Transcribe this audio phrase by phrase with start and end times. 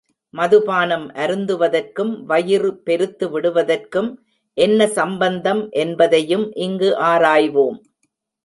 [0.33, 4.09] மதுபானம் அருந்துவதற்கும், வயிறு பெருத்து விடுவதற்கும்
[4.57, 7.79] என்ன சம்பந்தம் என்பதையும் இங்கு ஆராய்வோம்.